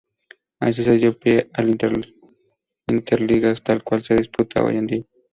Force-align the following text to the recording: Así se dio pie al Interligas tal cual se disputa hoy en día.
Así 0.59 0.83
se 0.83 0.97
dio 0.97 1.13
pie 1.13 1.51
al 1.53 1.69
Interligas 2.89 3.63
tal 3.63 3.83
cual 3.83 4.01
se 4.01 4.15
disputa 4.15 4.63
hoy 4.63 4.77
en 4.77 4.87
día. 4.87 5.05